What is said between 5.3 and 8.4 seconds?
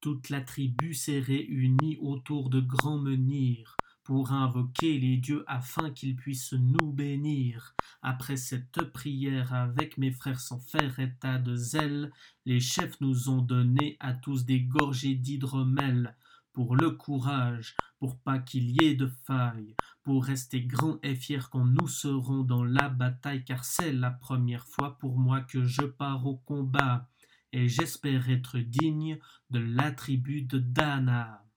afin qu'ils puissent nous bénir. Après